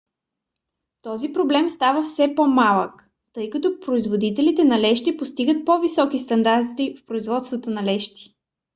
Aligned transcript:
този 1.01 1.33
проблем 1.33 1.69
става 1.69 2.03
все 2.03 2.35
по-малък 2.35 3.09
тъй 3.33 3.49
като 3.49 3.79
производителите 3.79 4.63
на 4.63 4.79
лещи 4.79 5.17
постигат 5.17 5.65
по-високи 5.65 6.19
стандарти 6.19 6.95
в 6.95 7.05
производството 7.05 7.69
на 7.69 7.83
лещи 7.83 8.35